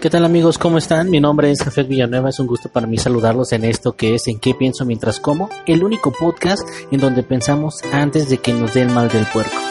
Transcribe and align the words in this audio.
¿Qué 0.00 0.10
tal 0.10 0.26
amigos? 0.26 0.58
¿Cómo 0.58 0.76
están? 0.76 1.08
Mi 1.08 1.20
nombre 1.20 1.50
es 1.50 1.62
Jafet 1.62 1.88
Villanueva. 1.88 2.28
Es 2.28 2.38
un 2.38 2.46
gusto 2.46 2.68
para 2.68 2.86
mí 2.86 2.98
saludarlos 2.98 3.52
en 3.52 3.64
esto 3.64 3.96
que 3.96 4.14
es 4.14 4.28
En 4.28 4.38
qué 4.38 4.54
pienso 4.54 4.84
mientras 4.84 5.20
como, 5.20 5.48
el 5.66 5.82
único 5.82 6.12
podcast 6.12 6.68
en 6.90 7.00
donde 7.00 7.22
pensamos 7.22 7.80
antes 7.92 8.28
de 8.28 8.36
que 8.36 8.52
nos 8.52 8.74
dé 8.74 8.82
el 8.82 8.90
mal 8.90 9.08
del 9.08 9.24
puerco. 9.24 9.65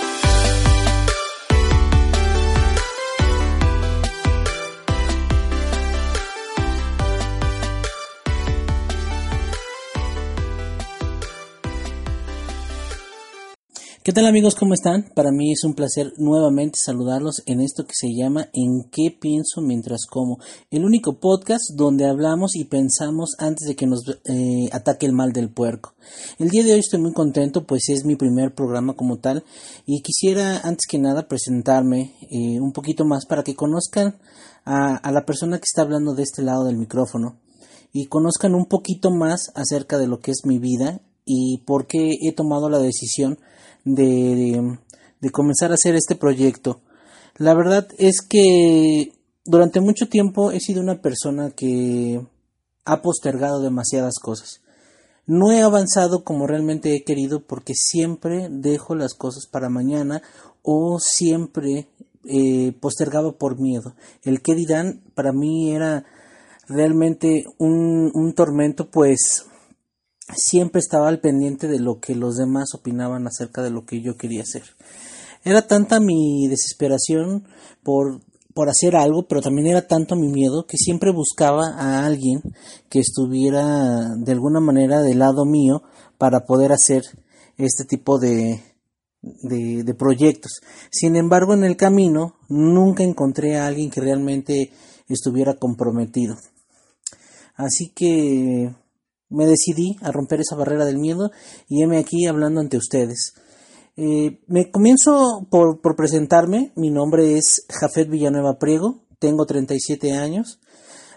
Tal 14.15 14.27
amigos? 14.27 14.55
¿Cómo 14.55 14.73
están? 14.73 15.11
Para 15.13 15.33
mí 15.33 15.51
es 15.51 15.65
un 15.65 15.73
placer 15.73 16.13
nuevamente 16.15 16.77
saludarlos 16.81 17.43
en 17.47 17.59
esto 17.59 17.85
que 17.85 17.95
se 17.95 18.15
llama 18.15 18.47
En 18.53 18.89
qué 18.89 19.11
pienso 19.11 19.59
mientras 19.59 20.05
como, 20.09 20.39
el 20.71 20.85
único 20.85 21.19
podcast 21.19 21.63
donde 21.75 22.05
hablamos 22.05 22.55
y 22.55 22.63
pensamos 22.63 23.35
antes 23.39 23.67
de 23.67 23.75
que 23.75 23.87
nos 23.87 24.07
eh, 24.23 24.69
ataque 24.71 25.05
el 25.05 25.11
mal 25.11 25.33
del 25.33 25.49
puerco. 25.49 25.95
El 26.39 26.47
día 26.47 26.63
de 26.63 26.71
hoy 26.71 26.79
estoy 26.79 27.01
muy 27.01 27.11
contento 27.11 27.65
pues 27.65 27.89
es 27.89 28.05
mi 28.05 28.15
primer 28.15 28.55
programa 28.55 28.93
como 28.93 29.17
tal 29.17 29.43
y 29.85 30.01
quisiera 30.01 30.59
antes 30.59 30.85
que 30.89 30.97
nada 30.97 31.27
presentarme 31.27 32.13
eh, 32.31 32.61
un 32.61 32.71
poquito 32.71 33.03
más 33.03 33.25
para 33.25 33.43
que 33.43 33.53
conozcan 33.53 34.15
a, 34.63 34.95
a 34.95 35.11
la 35.11 35.25
persona 35.25 35.57
que 35.57 35.65
está 35.65 35.81
hablando 35.81 36.15
de 36.15 36.23
este 36.23 36.41
lado 36.41 36.63
del 36.63 36.77
micrófono 36.77 37.35
y 37.91 38.05
conozcan 38.05 38.55
un 38.55 38.67
poquito 38.67 39.11
más 39.11 39.51
acerca 39.55 39.97
de 39.97 40.07
lo 40.07 40.21
que 40.21 40.31
es 40.31 40.45
mi 40.45 40.57
vida 40.57 41.01
y 41.25 41.63
por 41.65 41.85
qué 41.85 42.11
he 42.21 42.31
tomado 42.31 42.69
la 42.69 42.79
decisión 42.79 43.39
de, 43.85 44.77
de, 45.21 45.29
comenzar 45.29 45.71
a 45.71 45.75
hacer 45.75 45.95
este 45.95 46.15
proyecto. 46.15 46.81
La 47.37 47.53
verdad 47.53 47.87
es 47.97 48.21
que 48.21 49.13
durante 49.45 49.79
mucho 49.79 50.09
tiempo 50.09 50.51
he 50.51 50.59
sido 50.59 50.81
una 50.81 51.01
persona 51.01 51.51
que 51.51 52.25
ha 52.83 53.01
postergado 53.01 53.61
demasiadas 53.61 54.15
cosas. 54.21 54.61
No 55.27 55.51
he 55.51 55.61
avanzado 55.61 56.23
como 56.23 56.45
realmente 56.45 56.95
he 56.95 57.03
querido 57.03 57.45
porque 57.45 57.73
siempre 57.75 58.47
dejo 58.51 58.93
las 58.95 59.13
cosas 59.13 59.47
para 59.47 59.69
mañana 59.69 60.21
o 60.61 60.99
siempre 60.99 61.87
eh, 62.25 62.73
postergaba 62.79 63.31
por 63.33 63.59
miedo. 63.59 63.95
El 64.23 64.41
que 64.41 64.55
dirán 64.55 65.01
para 65.15 65.31
mí 65.31 65.71
era 65.71 66.05
realmente 66.67 67.45
un, 67.57 68.11
un 68.13 68.33
tormento 68.33 68.89
pues 68.89 69.45
siempre 70.33 70.79
estaba 70.79 71.07
al 71.07 71.19
pendiente 71.19 71.67
de 71.67 71.79
lo 71.79 71.99
que 71.99 72.15
los 72.15 72.35
demás 72.35 72.73
opinaban 72.73 73.27
acerca 73.27 73.61
de 73.61 73.69
lo 73.69 73.85
que 73.85 74.01
yo 74.01 74.17
quería 74.17 74.41
hacer. 74.43 74.63
Era 75.43 75.67
tanta 75.67 75.99
mi 75.99 76.47
desesperación 76.47 77.47
por, 77.83 78.21
por 78.53 78.69
hacer 78.69 78.95
algo, 78.95 79.27
pero 79.27 79.41
también 79.41 79.67
era 79.67 79.87
tanto 79.87 80.15
mi 80.15 80.27
miedo 80.27 80.65
que 80.65 80.77
siempre 80.77 81.11
buscaba 81.11 81.67
a 81.77 82.05
alguien 82.05 82.41
que 82.89 82.99
estuviera 82.99 84.15
de 84.17 84.31
alguna 84.31 84.59
manera 84.59 85.01
del 85.01 85.19
lado 85.19 85.45
mío 85.45 85.83
para 86.17 86.45
poder 86.45 86.71
hacer 86.71 87.03
este 87.57 87.85
tipo 87.85 88.17
de, 88.17 88.63
de, 89.21 89.83
de 89.83 89.93
proyectos. 89.93 90.61
Sin 90.89 91.15
embargo, 91.15 91.53
en 91.53 91.63
el 91.63 91.77
camino 91.77 92.37
nunca 92.49 93.03
encontré 93.03 93.57
a 93.57 93.67
alguien 93.67 93.91
que 93.91 94.01
realmente 94.01 94.71
estuviera 95.07 95.53
comprometido. 95.53 96.35
Así 97.55 97.89
que 97.89 98.73
me 99.29 99.45
decidí 99.45 99.97
a 100.01 100.11
romper 100.11 100.41
esa 100.41 100.55
barrera 100.55 100.85
del 100.85 100.97
miedo 100.97 101.31
y 101.67 101.83
heme 101.83 101.97
aquí 101.97 102.25
hablando 102.25 102.61
ante 102.61 102.77
ustedes. 102.77 103.33
Eh, 103.97 104.41
me 104.47 104.71
comienzo 104.71 105.47
por, 105.49 105.79
presentarme. 105.95 106.73
Mi 106.75 106.91
nombre 106.91 107.37
es 107.37 107.65
Jafet 107.69 108.09
Villanueva 108.09 108.59
Priego, 108.59 109.05
tengo 109.19 109.45
37 109.45 110.13
años. 110.13 110.59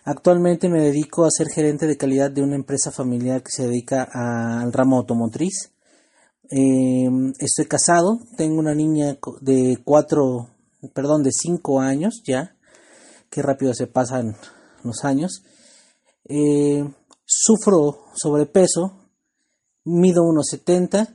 Actualmente 0.05 0.69
me 0.69 0.81
dedico 0.81 1.25
a 1.25 1.31
ser 1.31 1.48
gerente 1.48 1.87
de 1.87 1.97
calidad 1.97 2.31
de 2.31 2.42
una 2.42 2.55
empresa 2.55 2.91
familiar 2.91 3.43
que 3.43 3.50
se 3.50 3.66
dedica 3.66 4.09
al 4.11 4.72
ramo 4.72 4.97
automotriz. 4.97 5.72
Eh, 6.50 7.11
estoy 7.41 7.66
casado, 7.66 8.21
tengo 8.37 8.59
una 8.59 8.75
niña 8.75 9.19
de 9.43 9.78
cuatro, 9.84 10.49
perdón, 10.94 11.22
de 11.22 11.32
cinco 11.32 11.81
años 11.81 12.22
ya. 12.27 12.56
Qué 13.28 13.43
rápido 13.43 13.75
se 13.75 13.87
pasan 13.87 14.37
los 14.82 15.05
años. 15.05 15.43
Eh, 16.25 16.84
sufro 17.28 18.06
sobrepeso, 18.15 18.94
mido 19.84 20.22
1,70 20.22 21.15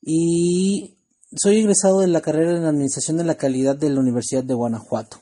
y 0.00 0.96
soy 1.36 1.58
egresado 1.58 2.00
de 2.00 2.06
la 2.06 2.22
carrera 2.22 2.56
en 2.56 2.64
Administración 2.64 3.18
de 3.18 3.24
la 3.24 3.36
Calidad 3.36 3.76
de 3.76 3.90
la 3.90 4.00
Universidad 4.00 4.42
de 4.42 4.54
Guanajuato. 4.54 5.18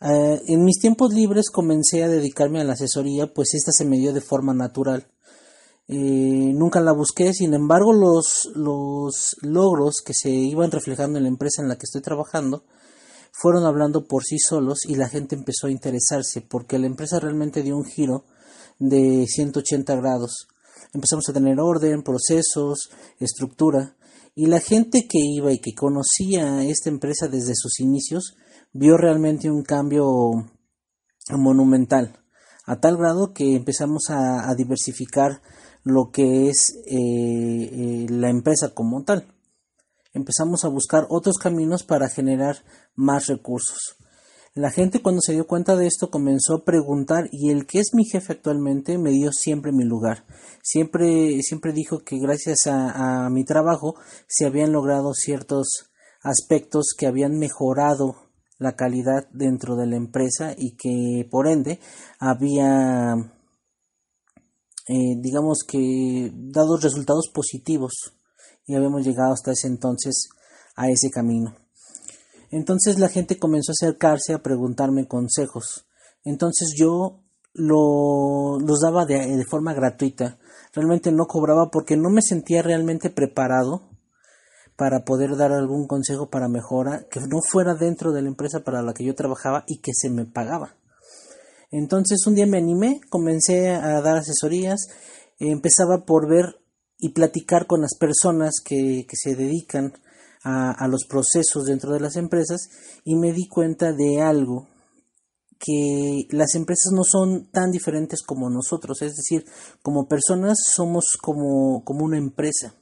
Eh, 0.00 0.42
en 0.48 0.64
mis 0.64 0.80
tiempos 0.80 1.14
libres 1.14 1.50
comencé 1.50 2.02
a 2.02 2.08
dedicarme 2.08 2.60
a 2.60 2.64
la 2.64 2.72
asesoría, 2.72 3.32
pues 3.32 3.54
esta 3.54 3.70
se 3.70 3.84
me 3.84 3.96
dio 3.96 4.12
de 4.12 4.20
forma 4.20 4.54
natural. 4.54 5.06
Eh, 5.88 6.52
nunca 6.52 6.80
la 6.80 6.90
busqué, 6.90 7.32
sin 7.32 7.54
embargo 7.54 7.92
los, 7.92 8.50
los 8.56 9.36
logros 9.42 10.02
que 10.04 10.14
se 10.14 10.30
iban 10.30 10.72
reflejando 10.72 11.18
en 11.18 11.24
la 11.24 11.28
empresa 11.28 11.62
en 11.62 11.68
la 11.68 11.76
que 11.76 11.84
estoy 11.84 12.02
trabajando 12.02 12.64
fueron 13.30 13.64
hablando 13.64 14.04
por 14.06 14.24
sí 14.24 14.38
solos 14.40 14.80
y 14.84 14.96
la 14.96 15.08
gente 15.08 15.36
empezó 15.36 15.68
a 15.68 15.70
interesarse 15.70 16.40
porque 16.40 16.80
la 16.80 16.86
empresa 16.86 17.20
realmente 17.20 17.62
dio 17.62 17.76
un 17.76 17.84
giro 17.84 18.24
de 18.78 19.26
180 19.26 19.94
grados. 19.96 20.48
Empezamos 20.92 21.28
a 21.28 21.32
tener 21.32 21.60
orden, 21.60 22.02
procesos, 22.02 22.90
estructura, 23.18 23.96
y 24.34 24.46
la 24.46 24.60
gente 24.60 25.06
que 25.08 25.18
iba 25.18 25.52
y 25.52 25.58
que 25.58 25.74
conocía 25.74 26.62
esta 26.64 26.90
empresa 26.90 27.28
desde 27.28 27.54
sus 27.54 27.80
inicios 27.80 28.36
vio 28.72 28.98
realmente 28.98 29.50
un 29.50 29.62
cambio 29.62 30.06
monumental, 31.30 32.18
a 32.66 32.78
tal 32.78 32.96
grado 32.98 33.32
que 33.32 33.56
empezamos 33.56 34.10
a, 34.10 34.54
diversificar 34.54 35.40
lo 35.82 36.10
que 36.10 36.48
es 36.48 36.76
eh, 36.86 36.94
eh, 36.96 38.06
la 38.10 38.28
empresa 38.28 38.74
como 38.74 39.02
tal. 39.04 39.26
Empezamos 40.12 40.64
a 40.64 40.68
buscar 40.68 41.06
otros 41.08 41.36
caminos 41.38 41.82
para 41.82 42.08
generar 42.08 42.64
más 42.94 43.26
recursos. 43.26 43.96
La 44.56 44.70
gente 44.70 45.02
cuando 45.02 45.20
se 45.20 45.34
dio 45.34 45.46
cuenta 45.46 45.76
de 45.76 45.86
esto 45.86 46.08
comenzó 46.10 46.54
a 46.54 46.64
preguntar 46.64 47.28
y 47.30 47.50
el 47.50 47.66
que 47.66 47.78
es 47.78 47.90
mi 47.92 48.06
jefe 48.06 48.32
actualmente 48.32 48.96
me 48.96 49.10
dio 49.10 49.30
siempre 49.30 49.70
mi 49.70 49.84
lugar. 49.84 50.24
Siempre, 50.62 51.42
siempre 51.42 51.74
dijo 51.74 51.98
que 51.98 52.18
gracias 52.18 52.66
a, 52.66 53.28
mi 53.28 53.44
trabajo 53.44 53.96
se 54.26 54.46
habían 54.46 54.72
logrado 54.72 55.12
ciertos 55.12 55.90
aspectos 56.22 56.94
que 56.96 57.06
habían 57.06 57.38
mejorado 57.38 58.16
la 58.56 58.76
calidad 58.76 59.28
dentro 59.30 59.76
de 59.76 59.88
la 59.88 59.96
empresa 59.96 60.54
y 60.56 60.74
que 60.74 61.28
por 61.30 61.48
ende 61.48 61.78
había 62.18 63.14
eh, 64.88 65.16
digamos 65.18 65.64
que 65.68 66.32
dado 66.32 66.78
resultados 66.78 67.28
positivos 67.28 68.14
y 68.66 68.74
habíamos 68.74 69.04
llegado 69.04 69.34
hasta 69.34 69.52
ese 69.52 69.66
entonces 69.66 70.30
a 70.76 70.88
ese 70.88 71.10
camino. 71.10 71.65
Entonces 72.50 72.98
la 72.98 73.08
gente 73.08 73.38
comenzó 73.38 73.72
a 73.72 73.78
acercarse 73.80 74.32
a 74.32 74.42
preguntarme 74.42 75.08
consejos. 75.08 75.86
Entonces 76.24 76.74
yo 76.76 77.22
lo, 77.52 78.58
los 78.60 78.80
daba 78.80 79.06
de, 79.06 79.44
forma 79.48 79.74
gratuita. 79.74 80.38
Realmente 80.72 81.10
no 81.10 81.26
cobraba 81.26 81.70
porque 81.70 81.96
no 81.96 82.10
me 82.10 82.22
sentía 82.22 82.62
realmente 82.62 83.10
preparado 83.10 83.88
para 84.76 85.04
poder 85.04 85.36
dar 85.36 85.52
algún 85.52 85.86
consejo 85.86 86.28
para 86.28 86.48
mejora 86.48 87.06
que 87.10 87.20
no 87.20 87.40
fuera 87.40 87.74
dentro 87.74 88.12
de 88.12 88.22
la 88.22 88.28
empresa 88.28 88.60
para 88.60 88.82
la 88.82 88.92
que 88.92 89.04
yo 89.04 89.14
trabajaba 89.14 89.64
y 89.66 89.78
que 89.78 89.92
se 89.94 90.10
me 90.10 90.26
pagaba. 90.26 90.76
Entonces 91.70 92.26
un 92.26 92.34
día 92.34 92.46
me 92.46 92.58
animé, 92.58 93.00
comencé 93.08 93.70
a 93.70 94.00
dar 94.02 94.18
asesorías, 94.18 94.88
empezaba 95.38 96.04
por 96.04 96.28
ver 96.28 96.60
y 96.98 97.10
platicar 97.10 97.66
con 97.66 97.80
las 97.80 97.96
personas 97.98 98.56
que 98.62 99.06
se 99.12 99.34
dedican 99.34 99.94
a, 100.48 100.86
los 100.86 101.06
procesos 101.06 101.64
dentro 101.64 101.92
de 101.92 101.98
las 101.98 102.14
empresas 102.14 102.68
y 103.04 103.16
me 103.16 103.32
di 103.32 103.48
cuenta 103.48 103.92
de 103.92 104.20
algo 104.20 104.68
que 105.58 106.28
las 106.30 106.54
empresas 106.54 106.92
no 106.92 107.02
son 107.02 107.50
tan 107.50 107.72
diferentes 107.72 108.22
como 108.22 108.48
nosotros, 108.48 109.02
es 109.02 109.16
decir, 109.16 109.44
como 109.82 110.06
personas 110.06 110.58
somos 110.72 111.16
como, 111.20 111.82
como 111.84 112.04
una 112.04 112.18
empresa. 112.18 112.74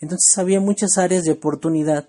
Entonces 0.00 0.38
había 0.38 0.60
muchas 0.60 0.96
áreas 0.96 1.24
de 1.24 1.32
oportunidad 1.32 2.08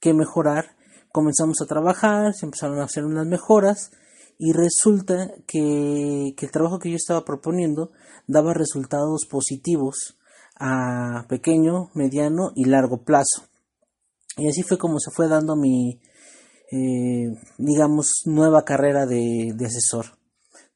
que 0.00 0.14
mejorar, 0.14 0.76
comenzamos 1.12 1.60
a 1.60 1.66
trabajar, 1.66 2.32
se 2.32 2.46
empezaron 2.46 2.80
a 2.80 2.84
hacer 2.84 3.04
unas 3.04 3.26
mejoras 3.26 3.90
y 4.38 4.52
resulta 4.52 5.34
que, 5.46 6.32
que 6.36 6.46
el 6.46 6.52
trabajo 6.52 6.78
que 6.78 6.90
yo 6.90 6.96
estaba 6.96 7.24
proponiendo 7.24 7.90
daba 8.26 8.54
resultados 8.54 9.26
positivos 9.28 10.16
a 10.58 11.26
pequeño, 11.28 11.90
mediano 11.94 12.52
y 12.54 12.64
largo 12.64 13.02
plazo. 13.02 13.55
Y 14.36 14.48
así 14.48 14.62
fue 14.62 14.76
como 14.76 15.00
se 15.00 15.10
fue 15.10 15.28
dando 15.28 15.56
mi, 15.56 15.98
eh, 16.70 17.34
digamos, 17.56 18.22
nueva 18.26 18.64
carrera 18.64 19.06
de, 19.06 19.54
asesor. 19.64 20.18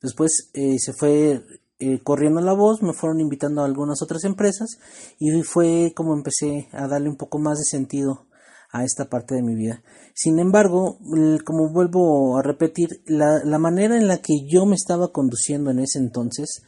Después 0.01 0.51
eh, 0.55 0.79
se 0.79 0.95
fue 0.95 1.45
eh, 1.79 2.01
corriendo 2.03 2.41
la 2.41 2.55
voz, 2.55 2.83
me 2.83 2.95
fueron 2.95 3.21
invitando 3.21 3.61
a 3.61 3.67
algunas 3.67 4.01
otras 4.01 4.25
empresas 4.25 4.79
y 5.19 5.43
fue 5.43 5.93
como 5.95 6.15
empecé 6.15 6.69
a 6.73 6.89
darle 6.89 7.11
un 7.11 7.17
poco 7.17 7.39
más 7.39 7.59
de 7.59 7.65
sentido 7.65 8.27
a 8.73 8.85
esta 8.85 9.11
parte 9.11 9.35
de 9.35 9.43
mi 9.43 9.55
vida. 9.55 9.83
Sin 10.15 10.39
embargo, 10.39 10.99
como 11.45 11.71
vuelvo 11.71 12.39
a 12.39 12.43
repetir, 12.43 13.03
la, 13.05 13.45
la 13.45 13.59
manera 13.59 13.97
en 13.97 14.09
la 14.09 14.19
que 14.19 14.47
yo 14.49 14.65
me 14.65 14.77
estaba 14.77 15.12
conduciendo 15.12 15.71
en 15.71 15.81
ese 15.81 15.99
entonces 15.99 16.62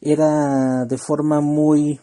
era 0.00 0.84
de 0.84 0.98
forma 0.98 1.40
muy 1.40 2.00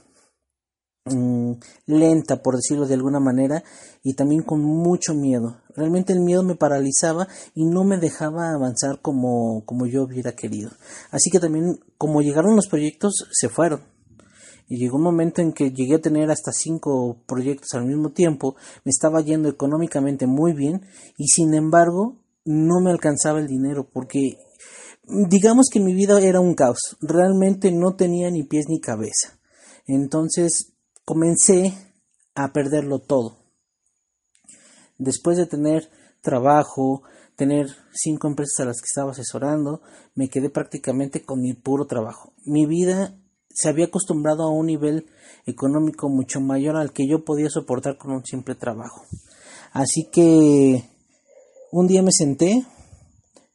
lenta, 1.86 2.42
por 2.42 2.56
decirlo 2.56 2.88
de 2.88 2.96
alguna 2.96 3.20
manera, 3.20 3.64
y 4.04 4.16
también 4.16 4.42
con 4.42 4.62
mucho 4.62 5.14
miedo. 5.14 5.62
Realmente 5.76 6.14
el 6.14 6.20
miedo 6.20 6.44
me 6.44 6.56
paralizaba 6.56 7.28
y 7.54 7.66
no 7.66 7.84
me 7.84 7.98
dejaba 7.98 8.52
avanzar 8.52 9.02
como, 9.02 9.64
como 9.66 9.86
yo 9.86 10.04
hubiera 10.04 10.32
querido. 10.32 10.72
Así 11.12 11.30
que 11.30 11.40
también, 11.40 11.80
como 11.98 12.22
llegaron 12.22 12.56
los 12.56 12.68
proyectos, 12.68 13.28
se 13.32 13.50
fueron 13.50 13.82
y 14.68 14.78
llegó 14.78 14.98
un 14.98 15.04
momento 15.04 15.42
en 15.42 15.54
que 15.54 15.72
llegué 15.72 15.96
a 15.96 16.02
tener 16.02 16.32
hasta 16.32 16.52
cinco 16.52 17.18
proyectos 17.28 17.74
al 17.74 17.86
mismo 17.86 18.12
tiempo, 18.12 18.56
me 18.84 18.90
estaba 18.90 19.22
yendo 19.22 19.48
económicamente 19.48 20.26
muy 20.26 20.54
bien 20.54 20.82
y 21.18 21.28
sin 21.28 21.54
embargo 21.54 22.18
no 22.46 22.80
me 22.82 22.92
alcanzaba 22.92 23.40
el 23.40 23.48
dinero 23.48 23.88
porque 23.92 24.40
digamos 25.08 25.68
que 25.72 25.80
mi 25.80 25.94
vida 25.94 26.20
era 26.20 26.40
un 26.40 26.56
caos, 26.56 26.98
realmente 27.00 27.72
no 27.72 27.96
tenía 27.96 28.32
ni 28.32 28.44
pies 28.44 28.66
ni 28.68 28.80
cabeza. 28.80 29.38
Entonces 29.88 30.74
comencé 31.06 31.74
a 32.34 32.52
perderlo 32.52 33.00
todo. 33.00 33.38
Después 34.98 35.38
de 35.38 35.46
tener 35.46 35.90
trabajo, 36.22 37.04
tener 37.36 37.68
cinco 37.94 38.28
empresas 38.28 38.62
a 38.62 38.66
las 38.66 38.82
que 38.82 38.88
estaba 38.88 39.12
asesorando, 39.12 39.82
me 40.16 40.30
quedé 40.30 40.50
prácticamente 40.50 41.24
con 41.24 41.42
mi 41.42 41.54
puro 41.54 41.86
trabajo. 41.86 42.34
Mi 42.46 42.66
vida 42.66 43.16
se 43.50 43.70
había 43.70 43.86
acostumbrado 43.86 44.44
a 44.44 44.52
un 44.52 44.66
nivel 44.66 45.08
económico 45.46 46.10
mucho 46.10 46.42
mayor 46.42 46.76
al 46.76 46.92
que 46.92 47.08
yo 47.08 47.24
podía 47.24 47.50
soportar 47.50 47.98
con 47.98 48.12
un 48.12 48.26
simple 48.26 48.56
trabajo. 48.56 49.04
Así 49.72 50.10
que 50.12 50.84
un 51.72 51.88
día 51.88 52.02
me 52.02 52.12
senté, 52.12 52.66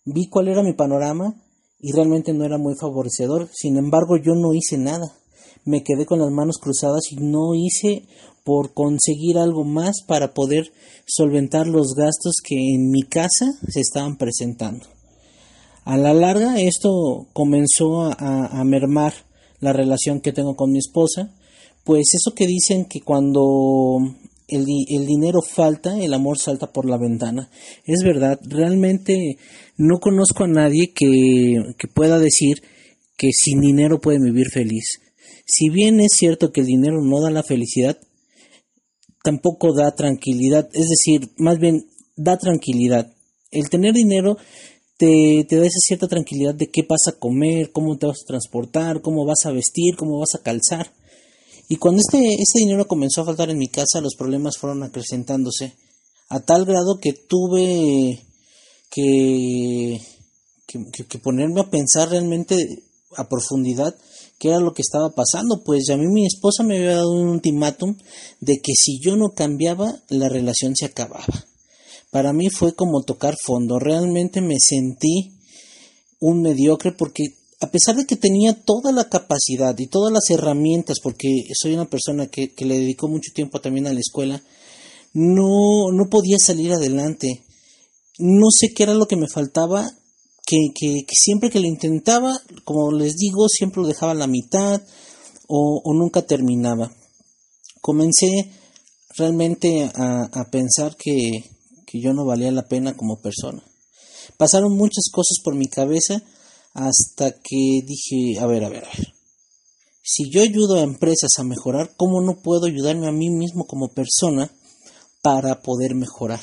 vi 0.05 0.29
cuál 0.29 0.49
era 0.49 0.63
mi 0.63 0.75
panorama 0.75 1.35
y 1.79 1.93
realmente 1.93 2.33
no 2.33 2.45
era 2.45 2.59
muy 2.59 2.75
favorecedor. 2.79 3.49
Sin 3.53 3.77
embargo, 3.77 4.17
yo 4.17 4.35
no 4.35 4.55
hice 4.55 4.79
nada. 4.79 5.20
Me 5.65 5.83
quedé 5.83 6.07
con 6.07 6.21
las 6.21 6.31
manos 6.31 6.59
cruzadas 6.59 7.03
y 7.11 7.17
no 7.17 7.55
hice 7.55 8.05
por 8.45 8.73
conseguir 8.73 9.39
algo 9.39 9.65
más 9.65 10.03
para 10.07 10.35
poder 10.35 10.73
solventar 11.07 11.67
los 11.67 11.95
gastos 11.95 12.37
que 12.43 12.57
en 12.75 12.91
mi 12.91 13.03
casa 13.03 13.47
se 13.69 13.81
estaban 13.81 14.17
presentando. 14.17 14.87
A 15.85 15.97
la 15.97 16.15
larga 16.15 16.61
esto 16.61 17.27
comenzó 17.33 18.03
a, 18.03 18.63
mermar 18.65 19.13
la 19.61 19.73
relación 19.73 20.21
que 20.21 20.33
tengo 20.33 20.55
con 20.55 20.71
mi 20.71 20.79
esposa, 20.79 21.35
pues 21.85 22.15
eso 22.15 22.35
que 22.35 22.47
dicen 22.47 22.85
que 22.85 23.01
cuando 23.01 23.99
el, 24.49 24.67
el, 24.89 25.07
dinero 25.07 25.41
falta, 25.43 25.99
el 25.99 26.15
amor 26.15 26.39
salta 26.39 26.73
por 26.73 26.89
la 26.89 26.99
ventana. 26.99 27.51
Es 27.85 28.03
verdad, 28.03 28.39
realmente 28.43 29.39
no 29.77 29.99
conozco 29.99 30.45
a 30.45 30.49
nadie 30.49 30.93
que, 30.95 31.75
que 31.79 31.89
pueda 31.89 32.19
decir 32.19 32.63
que 33.17 33.31
sin 33.33 33.61
dinero 33.61 34.01
puede 34.01 34.19
vivir 34.23 34.49
feliz. 34.51 35.01
Si 35.53 35.69
bien 35.69 36.01
es 36.01 36.13
cierto 36.17 36.53
que 36.53 36.61
el 36.61 36.67
dinero 36.67 37.03
no 37.03 37.21
da 37.21 37.31
la 37.31 37.43
felicidad, 37.43 37.99
tampoco 39.25 39.75
da 39.75 39.95
tranquilidad, 39.95 40.69
es 40.73 40.89
decir, 40.89 41.31
más 41.39 41.59
bien 41.59 41.87
da 42.17 42.39
tranquilidad. 42.39 43.13
El 43.51 43.69
tener 43.69 43.95
dinero 43.95 44.37
te, 44.97 45.45
da 45.51 45.67
esa 45.67 45.81
cierta 45.81 46.07
tranquilidad 46.07 46.55
de 46.55 46.71
qué 46.71 46.83
vas 46.89 47.09
a 47.09 47.19
comer, 47.19 47.73
cómo 47.73 47.99
te 47.99 48.07
vas 48.07 48.23
a 48.23 48.27
transportar, 48.27 49.03
cómo 49.03 49.25
vas 49.25 49.45
a 49.45 49.51
vestir, 49.51 49.97
cómo 49.97 50.21
vas 50.21 50.35
a 50.35 50.43
calzar. 50.43 50.93
Y 51.69 51.77
cuando 51.77 52.01
este, 52.01 52.19
este 52.19 52.61
dinero 52.61 52.87
comenzó 52.87 53.23
a 53.23 53.27
faltar 53.27 53.51
en 53.51 53.59
mi 53.59 53.69
casa, 53.69 54.01
los 54.01 54.15
problemas 54.15 54.57
fueron 54.57 54.83
acrecentándose, 54.83 55.75
a 56.29 56.41
tal 56.41 56.65
grado 56.65 56.99
que 57.01 57.13
tuve 57.13 58.21
que, 58.91 60.01
que, 60.67 61.19
ponerme 61.19 61.61
a 61.61 61.71
pensar 61.71 62.11
realmente 62.11 62.85
a 63.17 63.29
profundidad 63.29 63.95
qué 64.39 64.49
era 64.49 64.61
lo 64.61 64.73
que 64.73 64.83
estaba 64.83 65.11
pasando, 65.11 65.63
pues 65.65 65.91
a 65.91 65.97
mí 65.97 66.07
mi 66.07 66.27
esposa 66.27 66.63
me 66.63 66.77
había 66.77 66.97
dado 66.97 67.11
un 67.11 67.29
ultimátum 67.29 67.97
de 68.41 68.61
que 68.63 68.73
si 68.75 68.99
yo 69.01 69.17
no 69.17 69.35
cambiaba, 69.35 70.03
la 70.09 70.29
relación 70.29 70.75
se 70.75 70.87
acababa 70.87 71.27
para 72.11 72.33
mí 72.33 72.51
fue 72.51 72.75
como 72.75 73.03
tocar 73.03 73.37
fondo. 73.45 73.79
Realmente 73.79 74.41
me 74.41 74.57
sentí 74.61 75.39
un 76.19 76.43
mediocre 76.43 76.93
porque 76.93 77.25
a 77.61 77.71
pesar 77.71 77.97
de 77.97 78.07
que 78.07 78.17
tenía 78.17 78.55
toda 78.55 78.93
la 78.93 79.09
capacidad 79.09 79.79
y 79.79 79.87
todas 79.87 80.13
las 80.13 80.31
herramientas, 80.31 80.99
porque 81.03 81.29
soy 81.55 81.75
una 81.75 81.89
persona 81.89 82.27
que, 82.27 82.53
le 82.59 82.79
dedicó 82.79 83.07
mucho 83.09 83.33
tiempo 83.35 83.61
también 83.61 83.87
a 83.87 83.93
la 83.93 84.01
escuela, 84.01 84.43
no, 85.13 85.93
no 85.93 86.09
podía 86.09 86.39
salir 86.39 86.73
adelante. 86.73 87.45
No 88.19 88.51
sé 88.51 88.73
qué 88.75 88.85
era 88.85 88.95
lo 88.95 89.07
que 89.07 89.17
me 89.17 89.29
faltaba, 89.29 89.91
que, 90.75 91.05
siempre 91.13 91.51
que 91.51 91.61
lo 91.61 91.67
intentaba, 91.67 92.41
como 92.65 92.93
les 92.93 93.17
digo, 93.17 93.49
siempre 93.49 93.83
lo 93.83 93.89
dejaba 93.89 94.13
a 94.13 94.17
la 94.17 94.27
mitad 94.27 94.83
o, 95.47 95.83
nunca 95.95 96.23
terminaba. 96.23 96.93
Comencé 97.81 98.51
realmente 99.17 99.91
a, 99.95 100.29
a 100.33 100.51
pensar 100.51 100.97
que, 100.97 101.45
que 101.87 102.01
yo 102.01 102.13
no 102.13 102.25
valía 102.25 102.53
la 102.53 102.69
pena 102.69 102.97
como 102.97 103.21
persona. 103.21 103.63
Pasaron 104.37 104.77
muchas 104.77 105.11
cosas 105.13 105.39
por 105.43 105.55
mi 105.55 105.67
cabeza 105.67 106.23
hasta 106.73 107.33
que 107.33 107.81
dije, 107.85 108.39
a 108.39 108.47
ver, 108.47 108.65
a 108.65 108.69
ver, 108.69 108.85
a 108.85 108.89
ver. 108.97 109.15
Si 110.03 110.31
yo 110.31 110.43
ayudo 110.43 110.77
a 110.77 110.83
empresas 110.83 111.31
a 111.39 111.45
mejorar, 111.45 111.95
¿cómo 111.97 112.21
no 112.21 112.41
puedo 112.43 112.67
ayudarme 112.67 113.07
a 113.07 113.13
mí 113.13 113.31
mismo 113.31 113.67
como 113.67 113.93
persona 113.93 114.51
para 115.23 115.63
poder 115.63 115.95
mejorar? 115.95 116.41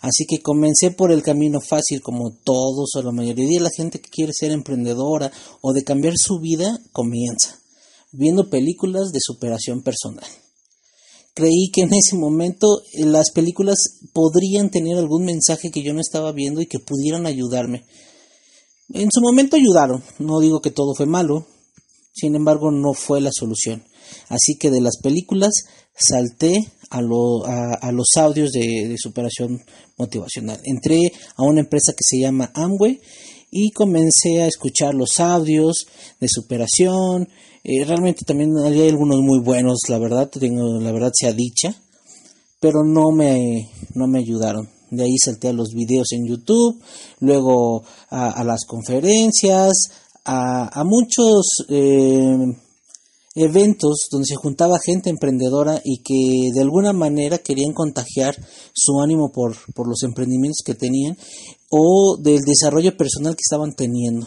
Así 0.00 0.26
que 0.26 0.42
comencé 0.42 0.90
por 0.90 1.10
el 1.10 1.22
camino 1.22 1.60
fácil, 1.60 2.00
como 2.02 2.32
todos 2.44 2.94
o 2.94 3.02
la 3.02 3.12
mayoría 3.12 3.46
de 3.58 3.64
la 3.64 3.70
gente 3.70 4.00
que 4.00 4.10
quiere 4.10 4.32
ser 4.32 4.50
emprendedora 4.50 5.32
o 5.62 5.72
de 5.72 5.84
cambiar 5.84 6.14
su 6.16 6.38
vida, 6.40 6.80
comienza 6.92 7.58
viendo 8.12 8.48
películas 8.48 9.10
de 9.12 9.18
superación 9.20 9.82
personal 9.82 10.26
creí 11.36 11.70
que 11.70 11.82
en 11.82 11.92
ese 11.92 12.16
momento 12.16 12.80
eh, 12.94 13.04
las 13.04 13.30
películas 13.30 13.76
podrían 14.14 14.70
tener 14.70 14.96
algún 14.96 15.26
mensaje 15.26 15.70
que 15.70 15.82
yo 15.82 15.92
no 15.92 16.00
estaba 16.00 16.32
viendo 16.32 16.62
y 16.62 16.66
que 16.66 16.78
pudieran 16.78 17.26
ayudarme. 17.26 17.84
En 18.94 19.10
su 19.12 19.20
momento 19.20 19.56
ayudaron, 19.56 20.02
no 20.18 20.40
digo 20.40 20.62
que 20.62 20.70
todo 20.70 20.94
fue 20.94 21.04
malo, 21.04 21.46
sin 22.16 22.34
embargo 22.34 22.70
no 22.70 22.94
fue 22.94 23.20
la 23.20 23.30
solución. 23.32 23.84
Así 24.28 24.56
que 24.56 24.70
de 24.70 24.80
las 24.80 24.96
películas 25.02 25.52
salté 25.94 26.54
a, 26.90 27.02
los 27.02 28.16
audios 28.16 28.52
de, 28.52 28.88
de, 28.88 28.96
superación 28.96 29.62
motivacional. 29.98 30.60
Entré 30.64 31.12
a 31.36 31.42
una 31.42 31.60
empresa 31.60 31.92
que 31.92 32.04
se 32.04 32.20
llama 32.20 32.50
Amway 32.54 33.00
y 33.50 33.70
comencé 33.70 34.42
a 34.42 34.46
escuchar 34.46 34.94
los 34.94 35.18
audios 35.18 35.86
de 36.20 36.28
superación, 36.28 37.28
eh, 37.68 37.84
realmente 37.84 38.24
también 38.24 38.56
hay 38.58 38.88
algunos 38.88 39.20
muy 39.22 39.40
buenos, 39.40 39.80
la 39.88 39.98
verdad, 39.98 40.30
tengo 40.30 40.78
la 40.80 40.92
verdad 40.92 41.10
sea 41.12 41.32
dicha, 41.32 41.74
pero 42.60 42.84
no 42.84 43.10
me, 43.10 43.70
no 43.92 44.06
me 44.06 44.20
ayudaron. 44.20 44.68
De 44.90 45.02
ahí 45.02 45.16
salté 45.18 45.48
a 45.48 45.52
los 45.52 45.70
videos 45.74 46.12
en 46.12 46.28
YouTube, 46.28 46.80
luego 47.18 47.82
a, 48.08 48.44
las 48.44 48.66
conferencias, 48.66 49.72
a, 50.26 50.82
muchos 50.84 51.46
eh, 51.68 52.36
eventos 53.36 54.08
donde 54.10 54.26
se 54.26 54.34
juntaba 54.34 54.78
gente 54.84 55.10
emprendedora 55.10 55.80
y 55.84 55.98
que 55.98 56.50
de 56.54 56.60
alguna 56.62 56.92
manera 56.92 57.38
querían 57.38 57.72
contagiar 57.72 58.34
su 58.72 59.00
ánimo 59.00 59.30
por, 59.30 59.56
por 59.74 59.88
los 59.88 60.02
emprendimientos 60.02 60.62
que 60.64 60.74
tenían 60.74 61.16
o 61.70 62.16
del 62.18 62.40
desarrollo 62.42 62.96
personal 62.96 63.34
que 63.34 63.42
estaban 63.44 63.74
teniendo. 63.74 64.26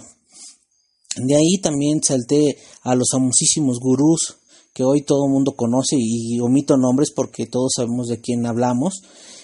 De 1.18 1.36
ahí 1.36 1.60
también 1.62 2.02
salté 2.04 2.58
a 2.84 2.96
los 2.96 3.08
famosísimos 3.12 3.80
gurús 3.80 4.38
que 4.74 4.84
hoy 4.84 5.02
todo 5.02 5.26
el 5.26 5.34
mundo 5.34 5.54
conoce 5.58 5.98
y 5.98 6.40
omito 6.40 6.78
nombres 6.78 7.12
porque 7.14 7.46
todos 7.46 7.72
sabemos 7.76 8.08
de 8.08 8.22
quién 8.22 8.46
hablamos, 8.46 9.02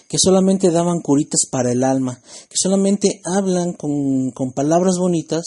que 0.08 0.18
solamente 0.20 0.70
daban 0.70 1.02
curitas 1.02 1.42
para 1.52 1.72
el 1.72 1.84
alma, 1.84 2.22
que 2.48 2.56
solamente 2.56 3.20
hablan 3.26 3.74
con, 3.74 4.32
con 4.32 4.54
palabras 4.54 4.96
bonitas 5.00 5.44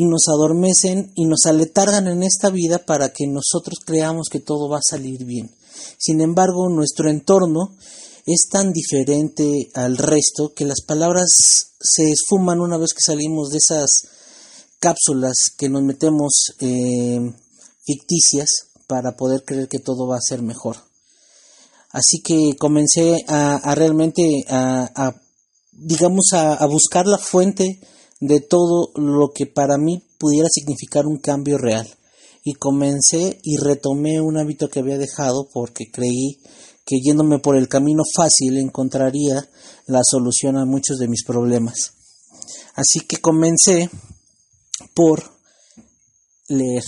y 0.00 0.06
nos 0.06 0.28
adormecen 0.28 1.12
y 1.14 1.26
nos 1.26 1.44
aletargan 1.44 2.08
en 2.08 2.22
esta 2.22 2.48
vida 2.48 2.78
para 2.78 3.12
que 3.12 3.26
nosotros 3.26 3.80
creamos 3.84 4.28
que 4.30 4.40
todo 4.40 4.66
va 4.66 4.78
a 4.78 4.88
salir 4.88 5.26
bien. 5.26 5.54
Sin 5.98 6.22
embargo, 6.22 6.70
nuestro 6.70 7.10
entorno 7.10 7.76
es 8.24 8.48
tan 8.50 8.72
diferente 8.72 9.70
al 9.74 9.98
resto 9.98 10.54
que 10.56 10.64
las 10.64 10.80
palabras 10.86 11.28
se 11.78 12.10
esfuman 12.10 12.62
una 12.62 12.78
vez 12.78 12.94
que 12.94 13.04
salimos 13.04 13.50
de 13.50 13.58
esas 13.58 13.90
cápsulas 14.78 15.50
que 15.58 15.68
nos 15.68 15.82
metemos 15.82 16.54
eh, 16.60 17.20
ficticias 17.84 18.68
para 18.86 19.16
poder 19.16 19.44
creer 19.44 19.68
que 19.68 19.80
todo 19.80 20.08
va 20.08 20.16
a 20.16 20.26
ser 20.26 20.40
mejor. 20.40 20.76
Así 21.90 22.22
que 22.22 22.56
comencé 22.58 23.22
a, 23.28 23.74
realmente 23.74 24.22
a, 24.48 25.12
digamos 25.72 26.32
a, 26.32 26.64
buscar 26.64 27.06
la 27.06 27.18
fuente 27.18 27.80
de 28.20 28.40
todo 28.40 28.92
lo 28.94 29.32
que 29.34 29.46
para 29.46 29.78
mí 29.78 30.02
pudiera 30.18 30.48
significar 30.50 31.06
un 31.06 31.18
cambio 31.18 31.58
real. 31.58 31.88
Y 32.44 32.54
comencé 32.54 33.38
y 33.42 33.56
retomé 33.56 34.20
un 34.20 34.38
hábito 34.38 34.68
que 34.68 34.80
había 34.80 34.98
dejado 34.98 35.48
porque 35.52 35.90
creí 35.90 36.38
que 36.86 37.00
yéndome 37.02 37.38
por 37.38 37.56
el 37.56 37.68
camino 37.68 38.02
fácil 38.16 38.56
encontraría 38.58 39.48
la 39.86 40.00
solución 40.02 40.56
a 40.56 40.64
muchos 40.64 40.98
de 40.98 41.08
mis 41.08 41.24
problemas. 41.24 41.92
Así 42.74 43.00
que 43.00 43.18
comencé 43.18 43.90
por 44.94 45.22
leer. 46.48 46.84